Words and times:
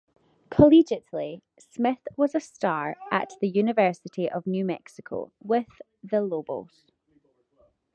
Collegiately, 0.49 1.43
Smith 1.59 2.07
was 2.17 2.33
a 2.33 2.39
star 2.39 2.97
at 3.11 3.33
the 3.39 3.47
University 3.47 4.27
of 4.27 4.47
New 4.47 4.65
Mexico, 4.65 5.31
with 5.43 5.79
the 6.03 6.21
Lobos. 6.23 6.87